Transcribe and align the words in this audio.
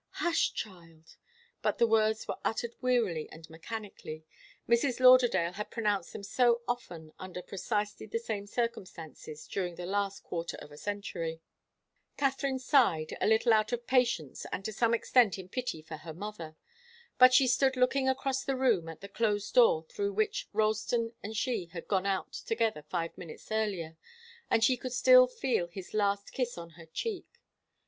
"Hush, 0.13 0.51
child!" 0.53 1.15
But 1.61 1.77
the 1.77 1.85
words 1.85 2.27
were 2.27 2.39
uttered 2.43 2.73
wearily 2.81 3.29
and 3.31 3.47
mechanically 3.51 4.25
Mrs. 4.67 4.99
Lauderdale 4.99 5.51
had 5.51 5.69
pronounced 5.69 6.11
them 6.11 6.23
so 6.23 6.61
often 6.67 7.13
under 7.19 7.43
precisely 7.43 8.07
the 8.07 8.17
same 8.17 8.47
circumstances 8.47 9.47
during 9.47 9.75
the 9.75 9.85
last 9.85 10.23
quarter 10.23 10.57
of 10.57 10.71
a 10.71 10.75
century. 10.79 11.43
Katharine 12.17 12.57
sighed, 12.57 13.15
a 13.21 13.27
little 13.27 13.53
out 13.53 13.71
of 13.73 13.81
impatience 13.81 14.47
and 14.51 14.65
to 14.65 14.73
some 14.73 14.95
extent 14.95 15.37
in 15.37 15.49
pity 15.49 15.83
for 15.83 15.97
her 15.97 16.15
mother. 16.15 16.55
But 17.19 17.31
she 17.35 17.45
stood 17.47 17.77
looking 17.77 18.09
across 18.09 18.43
the 18.43 18.55
room 18.57 18.89
at 18.89 19.01
the 19.01 19.07
closed 19.07 19.53
door 19.53 19.85
through 19.87 20.13
which 20.13 20.49
Ralston 20.51 21.13
and 21.21 21.37
she 21.37 21.65
had 21.73 21.87
gone 21.87 22.07
out 22.07 22.33
together 22.33 22.81
five 22.81 23.15
minutes 23.19 23.51
earlier, 23.51 23.97
and 24.49 24.63
she 24.63 24.77
could 24.77 24.93
still 24.93 25.27
feel 25.27 25.67
his 25.67 25.93
last 25.93 26.31
kiss 26.31 26.57
on 26.57 26.71
her 26.71 26.87
cheek. 26.87 27.27